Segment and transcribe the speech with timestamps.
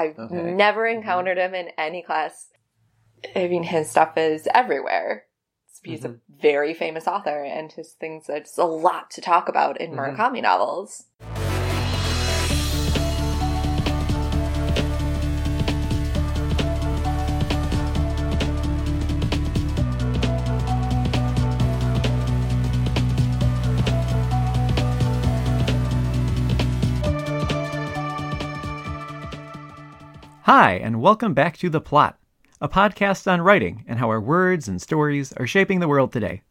[0.00, 0.34] I've Okay.
[0.34, 2.48] never encountered him in any class.
[3.36, 5.24] I mean, his stuff is everywhere.
[5.82, 9.92] He's a very famous author, and his things, there's a lot to talk about in
[9.92, 10.16] Mhm.
[10.16, 11.06] Murakami novels.
[30.52, 32.18] Hi, and welcome back to The Plot,
[32.60, 36.42] a podcast on writing and how our words and stories are shaping the world today.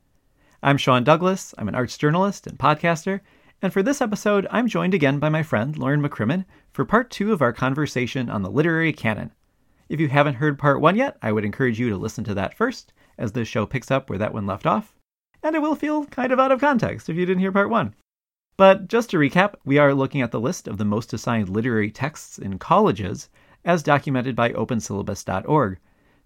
[0.63, 3.19] I'm Sean Douglas, I'm an arts journalist and podcaster,
[3.61, 7.33] and for this episode, I'm joined again by my friend Lauren McCrimmon for part two
[7.33, 9.33] of our conversation on the literary canon.
[9.89, 12.53] If you haven't heard part one yet, I would encourage you to listen to that
[12.53, 14.95] first, as this show picks up where that one left off,
[15.43, 17.93] and it will feel kind of out of context if you didn't hear part one.
[18.55, 21.91] But just to recap, we are looking at the list of the most assigned literary
[21.91, 23.27] texts in colleges
[23.69, 25.77] as documented by opensyllabus.org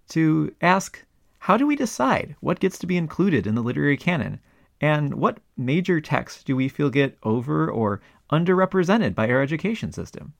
[0.07, 1.03] to ask
[1.39, 4.39] how do we decide what gets to be included in the literary canon
[4.79, 7.99] and what major texts do we feel get over or
[8.31, 10.31] underrepresented by our education system?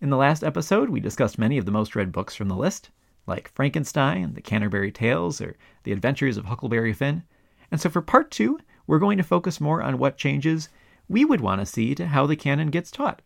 [0.00, 2.90] In the last episode, we discussed many of the most read books from the list,
[3.28, 7.22] like Frankenstein, The Canterbury Tales, or The Adventures of Huckleberry Finn.
[7.70, 10.68] And so for part two, we're going to focus more on what changes
[11.08, 13.22] we would want to see to how the canon gets taught.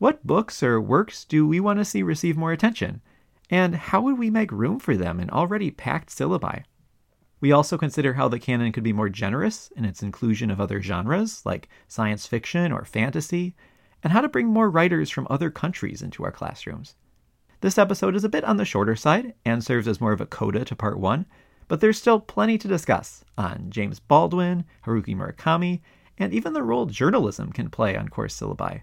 [0.00, 3.02] What books or works do we want to see receive more attention?
[3.50, 6.64] And how would we make room for them in already packed syllabi?
[7.38, 10.80] We also consider how the canon could be more generous in its inclusion of other
[10.80, 13.54] genres, like science fiction or fantasy,
[14.02, 16.94] and how to bring more writers from other countries into our classrooms.
[17.60, 20.26] This episode is a bit on the shorter side and serves as more of a
[20.26, 21.26] coda to part one,
[21.68, 25.82] but there's still plenty to discuss on James Baldwin, Haruki Murakami,
[26.16, 28.80] and even the role journalism can play on course syllabi.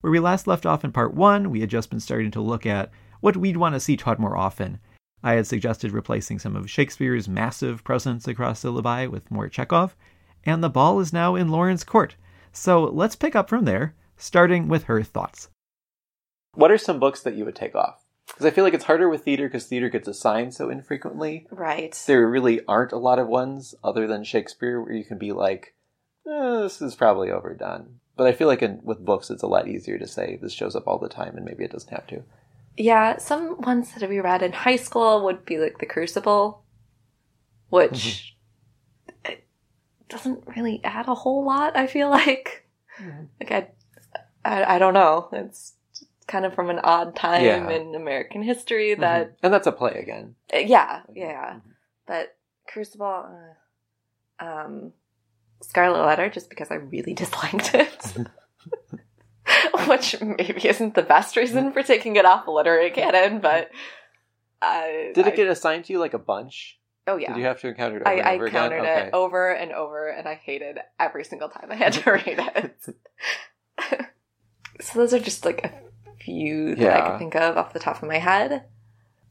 [0.00, 2.66] Where we last left off in part one, we had just been starting to look
[2.66, 4.78] at what we'd want to see taught more often.
[5.22, 9.96] I had suggested replacing some of Shakespeare's massive presence across syllabi with more Chekhov,
[10.44, 12.16] and the ball is now in Lauren's court.
[12.52, 15.48] So let's pick up from there, starting with her thoughts.
[16.54, 18.04] What are some books that you would take off?
[18.26, 21.46] Because I feel like it's harder with theater because theater gets assigned so infrequently.
[21.50, 21.94] Right.
[22.06, 25.74] There really aren't a lot of ones other than Shakespeare where you can be like,
[26.28, 28.00] eh, this is probably overdone.
[28.16, 30.74] But I feel like in, with books, it's a lot easier to say this shows
[30.74, 32.22] up all the time and maybe it doesn't have to.
[32.78, 36.62] Yeah, some ones that we read in high school would be like The Crucible,
[37.68, 38.36] which
[39.24, 39.44] it
[40.08, 42.66] doesn't really add a whole lot, I feel like.
[43.40, 43.68] Like, I,
[44.44, 45.28] I, I don't know.
[45.32, 45.74] It's
[46.26, 47.68] kind of from an odd time Yeah.
[47.70, 49.34] in American history that, Mhm.
[49.42, 50.34] And that's a play again.
[50.54, 51.54] uh, yeah, yeah.
[51.56, 51.60] Mhm.
[52.06, 53.26] But Crucible,
[54.40, 54.92] uh, um,
[55.62, 58.16] Scarlet Letter, just because I really disliked it.
[59.88, 63.70] Which maybe isn't the best reason for taking it off the literary canon, but
[64.60, 66.78] I Did I- it get assigned to you like a bunch?
[67.06, 69.06] Oh yeah, Did you have to encounter it over I, and I over countered again?
[69.08, 72.76] it over and over, and I hated every single time I had to read it.
[74.80, 75.72] so those are just like a
[76.24, 77.08] few that I Yeah.
[77.10, 78.64] can think of off the top of my head.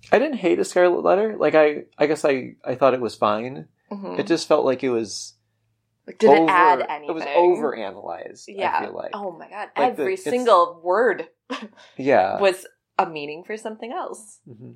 [0.10, 1.36] I didn't hate a Scarlet Letter.
[1.36, 3.68] Like I, I guess I, I thought it was fine.
[3.92, 4.20] Mhm.
[4.20, 5.34] It just felt like it was.
[6.08, 7.10] Like, did over, it add anything?
[7.10, 8.46] It was over analyzed.
[8.48, 8.78] Yeah.
[8.78, 9.12] I feel like.
[9.14, 9.70] Oh my god!
[9.76, 11.30] Like every it's- single word
[11.98, 12.40] yeah.
[12.40, 12.66] was
[13.00, 14.40] a meaning for something else.
[14.48, 14.76] Mhm.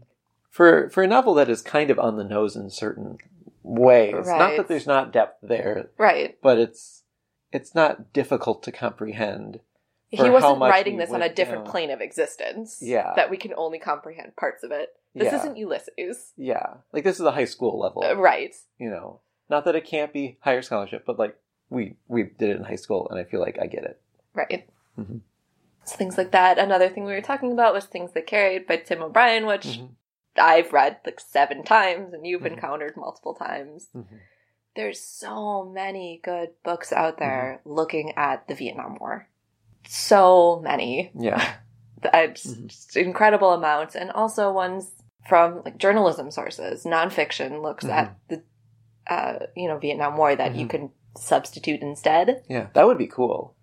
[0.50, 3.18] For for a novel that is kind of on the nose in certain
[3.64, 4.16] ways.
[4.28, 6.38] Not that there's not depth there, Right.
[6.42, 7.04] but it's
[7.52, 9.60] it's not difficult to comprehend.
[10.10, 11.72] He wasn't writing this on a different down.
[11.72, 12.80] plane of existence.
[12.82, 13.14] Yeah.
[13.16, 14.90] That we can only comprehend parts of it.
[15.14, 15.40] This Yeah.
[15.40, 16.34] isn't Ulysses.
[16.36, 16.78] Yeah.
[16.92, 18.04] Like this is a high school level.
[18.04, 18.56] Uh, right.
[18.80, 19.22] You know.
[19.50, 21.36] Not that it can't be higher scholarship, but like
[21.70, 24.02] we we did it in high school and I feel like I get it.
[24.34, 24.70] Right.
[24.98, 25.22] Mhm.
[25.86, 26.60] So things like that.
[26.60, 29.90] Another thing we were talking about was Things They Carried by Tim O'Brien, which Mhm.
[30.38, 32.54] I've read like seven times and you've Mhm.
[32.54, 33.90] encountered multiple times.
[33.96, 34.06] Mhm.
[34.76, 37.70] There's so many good books out there Mm-hmm.
[37.74, 39.28] looking at the Vietnam War.
[39.88, 41.12] So many.
[41.16, 41.56] Yeah.
[42.14, 42.96] Uh, just, Mhm.
[42.96, 43.94] incredible amounts.
[43.94, 44.94] And also ones
[45.28, 46.86] from like journalism sources.
[46.86, 48.42] Nonfiction looks at the
[49.10, 50.70] uh, you know, Vietnam War that you Mhm.
[50.70, 52.44] can substitute instead.
[52.48, 52.68] Yeah.
[52.74, 53.56] That would be cool.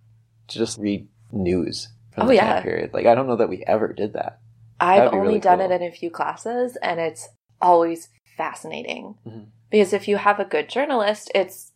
[0.48, 2.54] To just read news from Oh, the yeah.
[2.54, 2.92] time period.
[2.92, 4.38] Like I don't know that we ever did that.
[4.80, 5.70] I've only really done cool.
[5.70, 7.28] it in a few classes, and it's
[7.62, 9.46] always fascinating Mhm.
[9.70, 11.72] because if you have a good journalist, it's,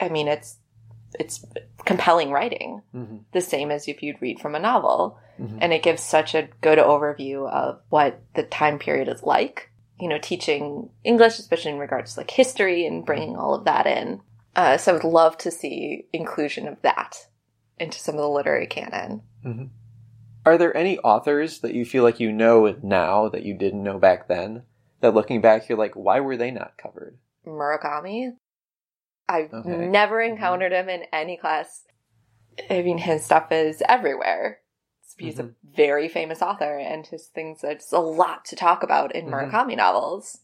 [0.00, 0.58] I mean, it's
[1.18, 1.44] it's
[1.86, 3.16] compelling writing, Mm-hmm.
[3.32, 5.58] the same as if you'd read from a novel, Mhm.
[5.62, 9.70] and it gives such a good overview of what the time period is like.
[9.98, 13.86] You know, teaching English, especially in regards to like history and bringing all of that
[13.86, 14.20] in.
[14.54, 17.28] Uh, so I would love to see inclusion of that
[17.78, 19.22] into some of the literary canon.
[19.44, 19.70] Mhm.
[20.44, 23.98] Are there any authors that you feel like you know now that you didn't know
[23.98, 24.62] back then?
[25.00, 27.18] That looking back, you're like, why were they not covered?
[27.46, 28.36] Murakami.
[29.28, 29.68] I've Okay.
[29.70, 31.84] never encountered him in any class.
[32.70, 34.60] I mean, his stuff is everywhere.
[35.18, 35.50] He's Mhm.
[35.50, 39.32] a very famous author, and his things, there's a lot to talk about in Mhm.
[39.50, 40.42] Murakami novels.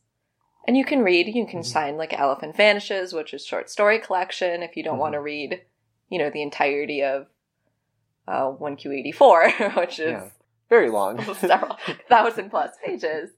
[0.66, 1.66] And you can read, you can Mhm.
[1.66, 5.62] sign like Elephant Vanishes, which is short story collection, if you don't want to read,
[6.08, 7.28] you know, the entirety of
[8.28, 10.30] uh, 1Q84, which is Yeah.
[10.70, 11.18] Very long.
[11.34, 11.76] several
[12.08, 13.30] thousand plus pages.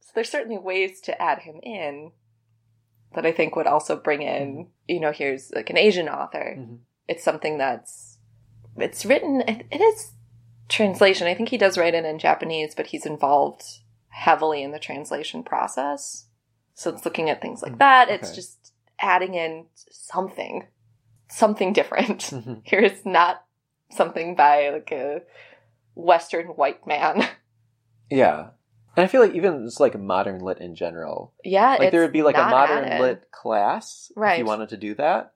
[0.00, 2.12] So there's certainly ways to add him in
[3.12, 6.54] that I think would also bring in, you know, here's like an Asian author.
[6.58, 6.78] Mhm.
[7.08, 8.18] It's something that's
[8.76, 10.12] it's written it, it is
[10.70, 11.26] translation.
[11.26, 13.62] I think he does write it in Japanese, but he's involved
[14.08, 16.26] heavily in the translation process.
[16.74, 18.08] So it's looking at things like that.
[18.08, 20.66] It's just adding in something
[21.28, 22.20] something different.
[22.30, 22.62] Mhm.
[22.64, 23.44] it's not
[23.90, 25.22] something by like a
[25.94, 27.26] Western white man.
[28.10, 28.48] Yeah.
[28.96, 32.12] And I feel like even just like modern lit in general, Yeah, like there would
[32.12, 35.32] be like a modern lit class if you wanted to do that,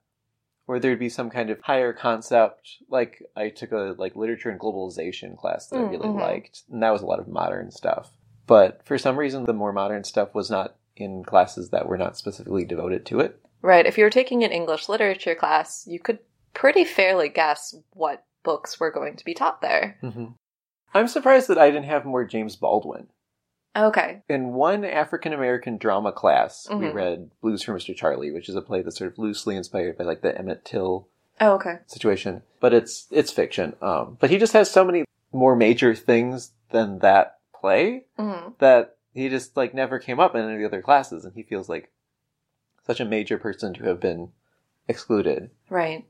[0.67, 2.77] or there'd be some kind of higher concept.
[2.89, 6.19] Like I took a like literature and globalization class that I Mm, really mhm.
[6.19, 8.11] liked, and that was a lot of modern stuff.
[8.47, 12.17] But for some reason, the more modern stuff was not in classes that were not
[12.17, 13.39] specifically devoted to it.
[13.61, 13.85] Right.
[13.85, 16.19] If you were taking an English literature class, you could
[16.53, 19.97] pretty fairly guess what books were going to be taught there.
[20.03, 20.25] Mm-hmm.
[20.93, 23.07] I'm surprised that I didn't have more James Baldwin.
[23.75, 24.21] Okay.
[24.29, 26.93] In one African American drama class, we Mhm.
[26.93, 27.95] read Blues for Mr.
[27.95, 31.07] Charlie, which is a play that's sort of loosely inspired by like the Emmett Till
[31.41, 31.79] Oh, okay.
[31.85, 33.75] situation, but it's it's fiction.
[33.81, 38.95] Um, but he just has so many more major things than that play hmm that
[39.13, 41.67] he just like never came up in any of the other classes, and he feels
[41.67, 41.91] like
[42.85, 44.31] such a major person to have been
[44.87, 45.49] excluded.
[45.69, 46.05] Right.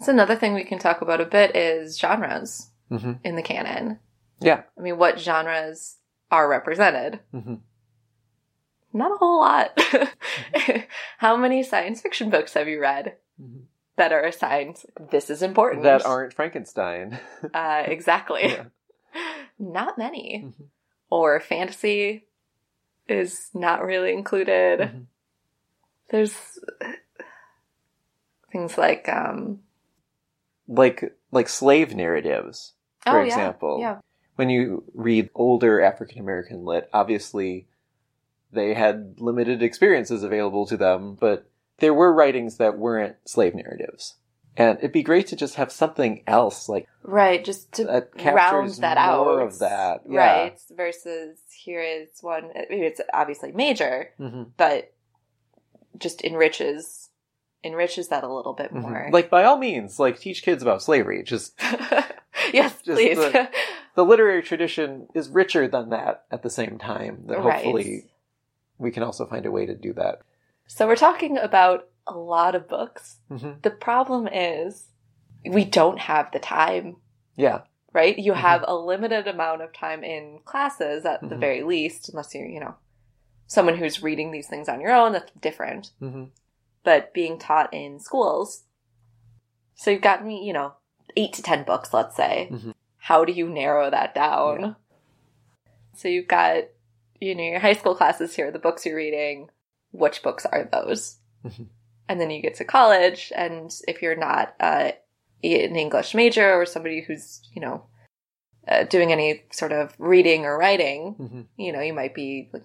[0.00, 4.00] So another thing we can talk about a bit is genres hmm in the canon.
[4.40, 4.62] Yeah.
[4.76, 5.96] I mean, what genres
[6.32, 7.20] are represented?
[7.30, 7.54] hmm
[8.92, 9.78] Not a whole lot.
[11.18, 13.16] How many science fiction books have you read
[13.96, 15.84] that are assigned this is important?
[15.84, 17.20] That aren't Frankenstein.
[17.54, 18.42] uh, exactly.
[18.48, 18.64] Yeah.
[19.58, 20.44] Not many.
[20.46, 20.66] Mhm.
[21.10, 22.26] Or fantasy
[23.06, 24.80] is not really included.
[24.80, 25.06] Mhm.
[26.10, 26.34] There's
[28.50, 29.60] things like um
[30.66, 33.78] Like like slave narratives, for oh yeah, example.
[33.80, 33.98] yeah
[34.36, 37.66] when you read older African American lit, obviously
[38.52, 41.48] they had limited experiences available to them, but
[41.78, 44.16] there were writings that weren't slave narratives.
[44.56, 48.70] And it'd be great to just have something else, like right just to that round
[48.74, 50.02] that out more of that.
[50.08, 50.18] Yeah.
[50.20, 54.92] right versus here is one it's obviously major hmm but
[55.98, 57.08] just enriches
[57.64, 61.22] enriches that a little bit more Like by all means, like teach kids about slavery.
[61.22, 61.54] Just
[62.52, 63.48] yes just please the-
[63.94, 67.24] the literary tradition is richer than that at the same time.
[67.26, 67.62] That Right.
[67.64, 68.10] hopefully
[68.78, 70.22] we can also find a way to do that.
[70.66, 74.88] so we're talking about a lot of books hmm the problem is
[75.44, 76.96] we don't have the time
[77.36, 77.62] Yeah.
[77.92, 78.36] right you Mhm.
[78.36, 81.40] have a limited amount of time in classes at the Mhm.
[81.40, 82.74] very least unless you're you know
[83.46, 86.24] someone who's reading these things on your own that's different hmm
[86.84, 88.64] but being taught in schools
[89.74, 90.72] so you've got me you know
[91.16, 92.74] eight to ten books let's say Mhm.
[93.06, 94.60] How do you narrow that down?
[94.60, 94.74] Yeah.
[95.94, 96.64] so you've got
[97.20, 99.48] you know your high school classes here the books you're reading
[99.92, 101.18] which books are those?
[101.44, 101.66] Mhm.
[102.08, 104.92] and then you get to college and if you're not uh,
[105.44, 107.84] an english major or somebody who's you know
[108.68, 112.62] uh, doing any sort of reading or writing hmm you know you might be like,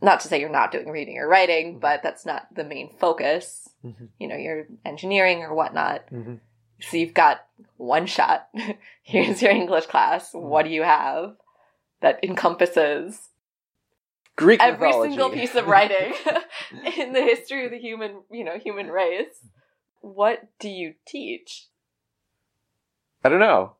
[0.00, 3.68] not to say you're not doing reading or writing but that's not the main focus.
[3.84, 4.08] Mhm.
[4.20, 6.04] you know you're engineering or whatnot.
[6.08, 6.36] Hmm
[6.80, 7.44] so you've got
[7.76, 8.48] one shot
[9.02, 11.36] here's your english class what do you have
[12.00, 13.28] that encompasses
[14.36, 15.12] Greek every mythology.
[15.12, 16.12] single piece of writing
[16.98, 19.46] in the history of the human you know human race
[20.00, 21.68] what do you teach
[23.24, 23.72] I don't know.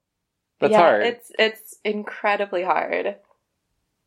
[0.59, 1.07] That's yeah, hard.
[1.07, 3.07] It's it's incredibly hard.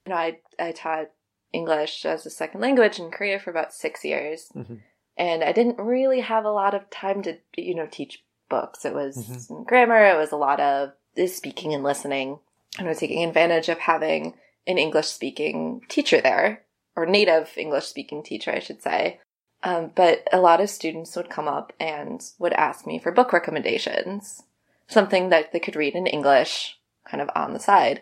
[0.06, 1.12] You know, I I taught
[1.54, 4.82] English as a second language in Korea for about six years, Mhm.
[5.16, 8.86] and I didn't really have a lot of time to you know teach books.
[8.86, 9.66] It was Mhm.
[9.66, 10.06] grammar.
[10.06, 10.94] It was a lot of
[11.28, 12.40] speaking and listening,
[12.78, 14.36] and I was taking advantage of having
[14.68, 16.64] an English speaking teacher there,
[16.96, 19.20] or native English speaking teacher, I should say.
[19.64, 23.34] Um, but a lot of students would come up and would ask me for book
[23.34, 24.44] recommendations,
[24.88, 28.02] something that they could read in English, kind of on the side.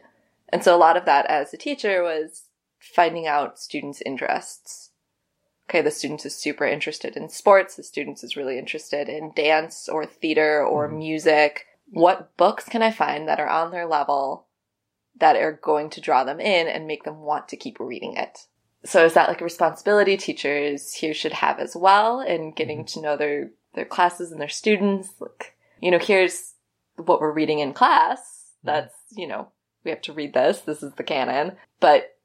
[0.49, 2.43] And so a lot of that as a teacher was
[2.79, 4.86] finding out students' interests.
[5.69, 9.89] Okay, the student is super interested in sports, the student is really interested in dance
[9.89, 10.97] or theater or Mhm.
[10.97, 11.65] music.
[11.89, 14.45] what books can I find that are on their level
[15.15, 18.47] that are going to draw them in and make them want to keep reading it?
[18.83, 22.99] So is that like a responsibility teachers here should have as well in getting to
[23.01, 25.13] know their their classes and their students?
[25.19, 26.55] Like, you know, here's
[26.97, 28.51] what we're reading in class.
[28.63, 29.47] That's, you know,
[29.85, 30.59] we have to read this.
[30.59, 31.55] This is the canon.
[31.79, 32.16] But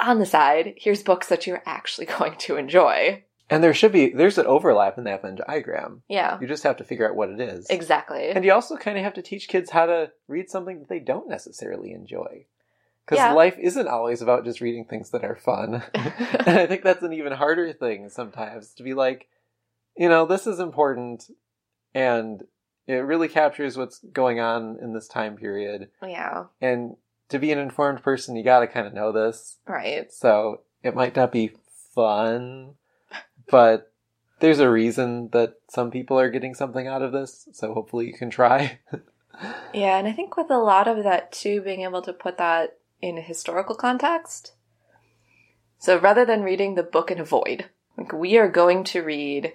[0.00, 3.24] on the side, here's books that you're actually going to enjoy.
[3.50, 6.02] And there should be there's an overlap in that Venn diagram.
[6.08, 6.38] Yeah.
[6.40, 7.66] You just have to figure out what it is.
[7.70, 8.28] Exactly.
[8.28, 10.98] And you also kind of have to teach kids how to read something that they
[11.00, 12.44] don't necessarily enjoy.
[13.06, 13.32] Because Yeah.
[13.32, 15.82] life isn't always about just reading things that are fun.
[15.94, 19.28] and I think that's an even harder thing sometimes to be like,
[19.96, 21.24] you know, this is important
[21.94, 22.42] and
[22.86, 25.88] it really captures what's going on in this time period.
[26.02, 26.44] yeah.
[26.60, 26.96] And
[27.28, 29.58] to be an informed person, you got to kind of know this.
[29.66, 30.12] Right.
[30.12, 31.52] So it might not be
[31.94, 32.74] fun,
[33.50, 33.92] but
[34.40, 37.48] there's a reason that some people are getting something out of this.
[37.52, 38.78] So hopefully you can try.
[39.72, 42.78] Yeah, and I think with a lot of that too, being able to put that
[43.00, 44.54] in a historical context.
[45.78, 47.66] So rather than reading the book in a void,
[47.96, 49.52] like we are going to read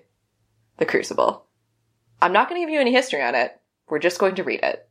[0.77, 1.45] The Crucible.
[2.21, 3.59] I'm not going to give you any history on it.
[3.89, 4.87] We're just going to read it.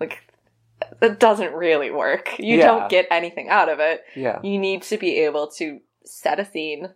[0.00, 0.18] Like,
[1.00, 2.38] that doesn't really work.
[2.38, 2.66] You Yeah.
[2.66, 4.04] don't get anything out of it.
[4.14, 4.40] yeah.
[4.42, 6.94] You need to be able to set a scene,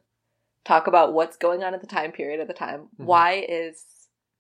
[0.64, 2.88] talk about what's going on at the time period at the time.
[2.98, 3.04] Mhm.
[3.06, 3.84] Why is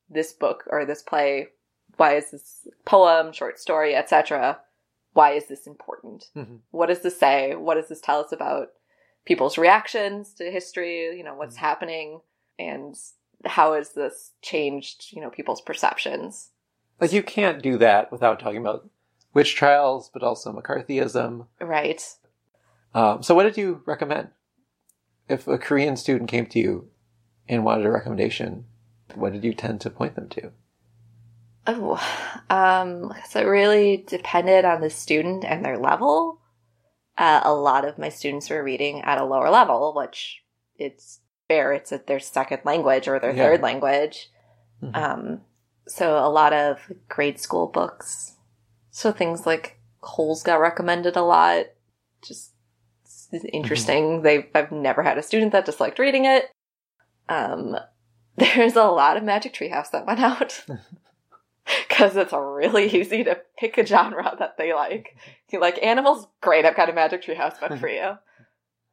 [0.08, 1.48] this book or this play,
[1.96, 4.60] why is this poem, short story, etc.,
[5.12, 6.28] why is this important?
[6.36, 6.60] Mhm.
[6.70, 7.54] What does this say?
[7.54, 8.72] What does this tell us about
[9.24, 11.16] people's reactions to history?
[11.16, 12.20] You know, what's happening
[12.58, 12.94] and
[13.44, 16.50] how has this changed, you know, people's perceptions?
[17.00, 18.88] Like you can't do that without talking about
[19.36, 21.46] witch trials, but also McCarthyism.
[21.60, 22.02] Right.
[22.94, 24.28] Um, so what did you recommend?
[25.28, 26.88] If a Korean student came to you
[27.46, 28.64] and wanted a recommendation,
[29.14, 30.52] what did you tend to point them to?
[31.66, 32.00] Oh,
[32.48, 36.40] um, so it really depended on the student and their level.
[37.18, 40.42] Uh, a lot of my students were reading at a lower level, which
[40.78, 41.72] it's fair.
[41.74, 43.42] It's at their second language or their Yeah.
[43.44, 44.30] third language.
[44.82, 44.96] Mhm.
[44.96, 45.40] Um,
[45.86, 48.35] so a lot of grade school books.
[48.96, 51.66] So things like Holes got recommended a lot.
[52.22, 52.52] Just
[53.52, 54.22] interesting.
[54.22, 56.50] They I've never had a student that disliked reading it.
[57.28, 57.76] Um,
[58.38, 60.64] there's a lot of Magic Treehouse that went out
[61.86, 65.14] because it's really easy to pick a genre that they like.
[65.52, 66.26] You like animals?
[66.40, 68.16] Great, I've got a Magic Treehouse book for you.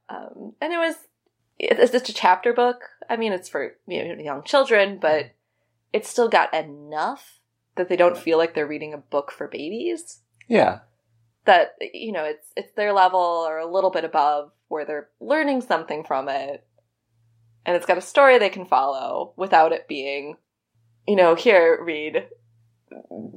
[0.10, 0.95] Um, and it was
[1.57, 2.81] it's just a chapter book.
[3.10, 5.31] I mean, it's for you know, young children, but
[5.93, 7.39] it's still got enough
[7.75, 10.22] that they don't feel like they're reading a book for babies.
[10.48, 10.80] Yeah.
[11.46, 15.62] That you know, it's it's their level or a little bit above where they're learning
[15.62, 16.65] something from it,
[17.65, 20.38] and it's got a story they can follow without it being,
[21.06, 22.27] you know, here read,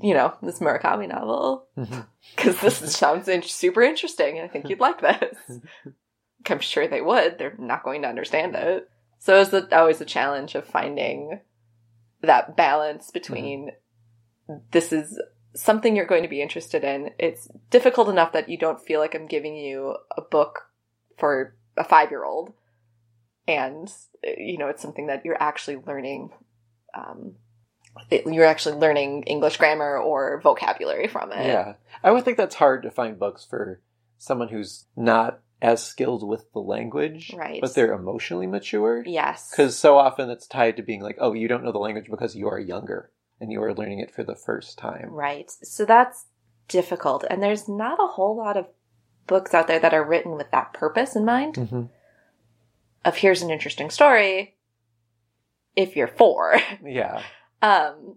[0.00, 2.00] you know, this Murakami novel mm-hmm.
[2.36, 5.60] because this sounds in- super interesting, and I think you'd like this.
[6.48, 7.38] I'm sure they would.
[7.38, 8.88] They're not going to understand it.
[9.18, 11.40] So it's always a challenge of finding
[12.22, 13.72] that balance between
[14.70, 15.20] this is
[15.54, 17.10] something you're going to be interested in.
[17.18, 20.68] It's difficult enough that you don't feel like I'm giving you a book
[21.18, 22.52] for a five year old,
[23.48, 26.30] and you know it's something that you're actually learning.
[26.94, 27.34] Um,
[28.10, 31.46] it- you're actually learning English grammar or vocabulary from it.
[31.46, 31.74] Yeah.
[32.02, 33.80] I would think that's hard to find books for
[34.18, 37.60] someone who's not as skilled with the language, Right.
[37.62, 39.02] but they're emotionally mature.
[39.06, 39.50] Yes.
[39.50, 42.36] Because so often it's tied to being like, oh, you don't know the language because
[42.36, 45.08] you are younger and you are learning it for the first time.
[45.10, 45.50] Right.
[45.62, 46.26] So that's
[46.68, 47.24] difficult.
[47.28, 48.66] And there's not a whole lot of
[49.26, 51.82] books out there that are written with that purpose in mind Mm-hmm.
[53.04, 54.56] of here's an interesting story
[55.74, 56.56] if you're four.
[56.84, 57.22] Yeah.
[57.62, 58.16] Um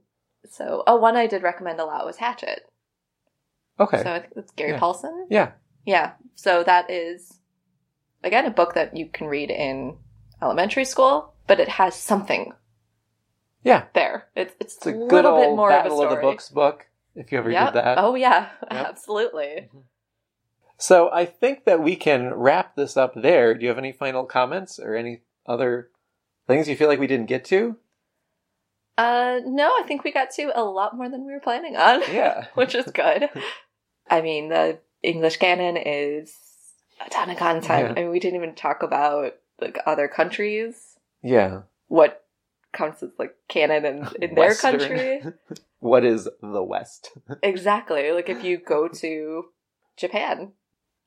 [0.49, 2.61] so oh one I did recommend a lot was Hatchet.
[3.79, 4.03] Okay.
[4.03, 4.79] So I think that's Gary Yeah.
[4.79, 5.25] Paulsen.
[5.29, 5.51] yeah.
[5.85, 6.11] Yeah.
[6.35, 7.39] So that is
[8.21, 9.95] again a book that you can read in
[10.41, 12.51] elementary school, but it has something
[13.63, 13.85] Yeah.
[13.93, 14.27] there.
[14.35, 16.15] It's it's, It's a a good little old bit more of a Battle of, story.
[16.15, 17.73] the Books book, if you ever Yep.
[17.73, 17.97] did that.
[17.97, 18.87] Oh yeah, Yep.
[18.87, 19.69] absolutely.
[20.77, 23.53] So I think that we can wrap this up there.
[23.53, 25.89] Do you have any final comments or any other
[26.47, 27.75] things you feel like we didn't get to?
[28.97, 32.01] Uh, no, I think we got to a lot more than we were planning on.
[32.13, 32.47] Yeah.
[32.55, 33.29] which is good.
[34.09, 36.33] I mean, the English canon is
[37.05, 37.89] a ton of content.
[37.89, 37.91] Yeah.
[37.91, 41.61] I mean, we didn't even talk about like other countries, Yeah.
[41.87, 42.25] what
[42.73, 44.79] counts as like canon in, in their Western.
[44.79, 45.21] country.
[45.81, 47.11] What is the West?
[47.41, 48.11] exactly.
[48.11, 49.45] Like if you go to
[49.95, 50.51] Japan,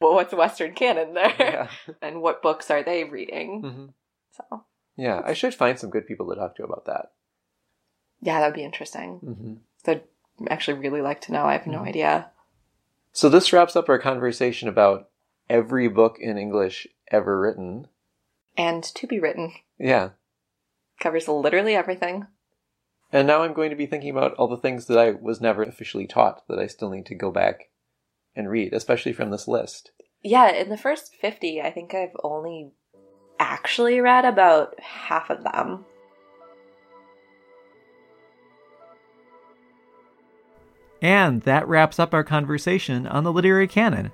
[0.00, 1.34] well, what's Western canon there?
[1.38, 1.68] yeah.
[2.00, 3.60] and what books are they reading?
[3.60, 3.86] hmm
[4.34, 4.64] So
[4.96, 5.20] Yeah.
[5.26, 7.12] I should find some good people to talk to about that.
[8.22, 9.18] yeah, that'd be interesting.
[9.18, 9.54] hmm
[9.84, 10.00] So
[10.48, 11.44] actually really like to know.
[11.44, 12.30] I have no idea.
[13.12, 15.10] So this wraps up our conversation about
[15.50, 17.88] every book in English ever written.
[18.56, 20.10] And to be written Yeah.
[21.02, 22.26] Covers literally everything.
[23.12, 25.62] And now I'm going to be thinking about all the things that I was never
[25.62, 27.68] officially taught that I still need to go back
[28.34, 29.90] and read, especially from this list.
[30.22, 32.70] Yeah, in the first 50, I think I've only
[33.38, 35.84] actually read about half of them.
[41.02, 44.12] And that wraps up our conversation on the literary canon.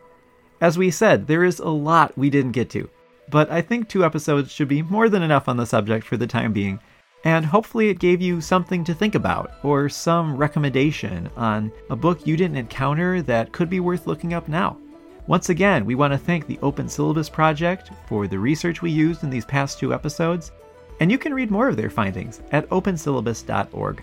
[0.61, 2.89] As we said, there is a lot we didn't get to,
[3.31, 6.27] but I think two episodes should be more than enough on the subject for the
[6.27, 6.81] time being,
[7.25, 12.27] and hopefully it gave you something to think about, or some recommendation on a book
[12.27, 14.79] you didn't encounter that could be worth looking up now.
[15.27, 19.25] Once again, we want to thank the Open Syllabus Project for the research we used
[19.25, 20.53] in these past two episodes,
[21.01, 24.03] and you can read more of their findings at opensyllabus.org.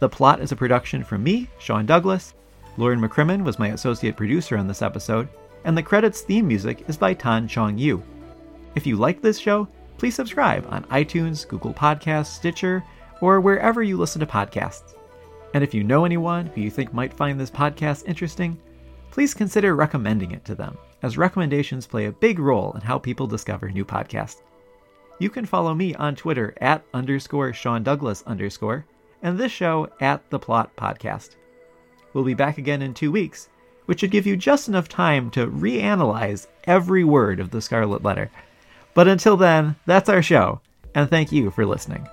[0.00, 2.34] The Plot is a production from me, Sean Douglas.
[2.76, 5.28] Lauren McCrimmon was my associate producer on this episode,
[5.64, 8.02] and the credits theme music is by Tan Chong Yu.
[8.74, 12.82] If you like this show, please subscribe on iTunes, Google Podcasts, Stitcher,
[13.20, 14.94] or wherever you listen to podcasts.
[15.54, 18.58] And if you know anyone who you think might find this podcast interesting,
[19.10, 23.26] please consider recommending it to them, as recommendations play a big role in how people
[23.26, 24.40] discover new podcasts.
[25.18, 28.86] You can follow me on Twitter at underscore Sean Douglas underscore,
[29.22, 31.36] and this show at The Plot Podcast.
[32.14, 33.50] We'll be back again in two weeks,
[33.84, 38.30] which should give you just enough time to reanalyze every word of the Scarlet Letter.
[38.94, 40.60] But until then, that's our show,
[40.94, 42.06] and thank you for listening.